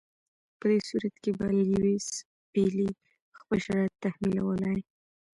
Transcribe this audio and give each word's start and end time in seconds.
په 0.59 0.65
دې 0.69 0.79
صورت 0.87 1.15
کې 1.23 1.31
به 1.37 1.45
لیویس 1.67 2.07
پیلي 2.51 2.89
خپل 3.39 3.57
شرایط 3.65 3.93
تحمیلولای. 4.05 4.79